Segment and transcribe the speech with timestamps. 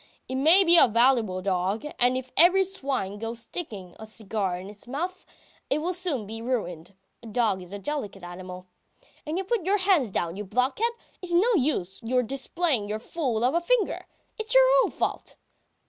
[0.27, 4.67] It may be a valuable dog, and if every swine goes sticking a cigar in
[4.67, 5.27] its mouth,
[5.69, 6.95] it will soon be ruined.
[7.21, 8.65] A dog is a delicate animal....
[9.27, 10.93] And you put your hand down, you blockhead.
[11.21, 14.07] It's no use your displaying your fool of a finger.
[14.39, 15.35] It's your own fault.